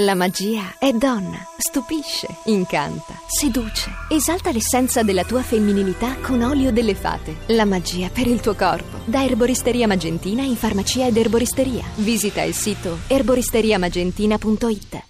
[0.00, 6.94] La magia è donna, stupisce, incanta, seduce, esalta l'essenza della tua femminilità con olio delle
[6.94, 7.36] fate.
[7.46, 8.98] La magia per il tuo corpo.
[9.06, 11.82] Da Erboristeria Magentina in farmacia ed erboristeria.
[11.94, 15.02] Visita il sito erboristeriamagentina.it.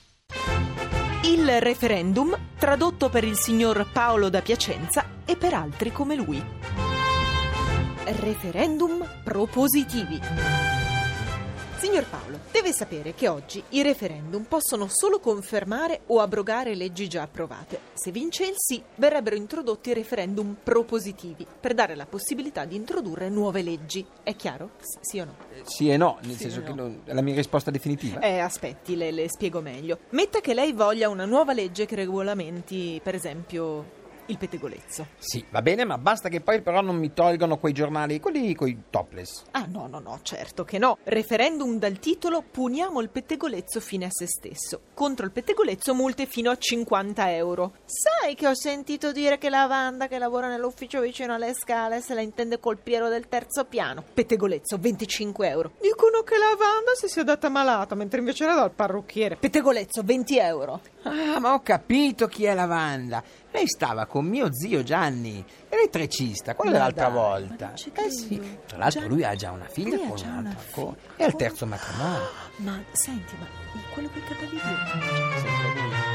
[1.25, 6.41] Il referendum tradotto per il signor Paolo da Piacenza e per altri come lui.
[8.05, 10.66] Referendum propositivi.
[11.97, 17.23] Signor Paolo, deve sapere che oggi i referendum possono solo confermare o abrogare leggi già
[17.23, 17.81] approvate.
[17.95, 23.63] Se vince il sì, verrebbero introdotti referendum propositivi per dare la possibilità di introdurre nuove
[23.63, 24.05] leggi.
[24.23, 24.73] È chiaro?
[24.79, 25.37] S- sì o no?
[25.63, 26.83] Sì e no, nel Sì senso e che no.
[26.83, 28.21] non- è la mia risposta definitiva.
[28.21, 30.01] Eh, aspetti, le, le spiego meglio.
[30.11, 35.07] Metta che lei voglia una nuova legge che regolamenti, per esempio, il pettegolezzo.
[35.19, 38.85] Sì, va bene, ma basta che poi però non mi tolgano quei giornali, quelli coi
[38.91, 39.45] topless.
[39.53, 40.99] Ah no, no, no, certo che no.
[41.05, 44.81] Referendum dal titolo Puniamo il pettegolezzo fine a se stesso.
[44.95, 47.75] Contro il pettegolezzo multe fino a 50 euro.
[47.85, 52.15] Sai che ho sentito dire che la Wanda che lavora nell'ufficio vicino alle scale se
[52.15, 54.03] la intende col piero del terzo piano.
[54.13, 55.73] Pettegolezzo 25 euro.
[55.81, 59.37] Dicono che la Wanda si sia data malata, mentre invece era dal parrucchiere.
[59.37, 60.81] Pettegolezzo 20 euro.
[61.03, 63.23] Ah, ma ho capito chi è la Wanda.
[63.57, 67.73] Lei stava con mio zio Gianni, elettricista, quello Ma della l'altra dai, volta.
[67.73, 70.95] Eh sì, tra l'altro Gianni- lui ha già una figlia con un'altra figlia.
[71.17, 72.29] È al terzo matrimonio.
[72.57, 73.47] Ma senti, ma
[73.95, 75.41] quello con i capelli biondi?
[75.41, 76.06] Sempre lui.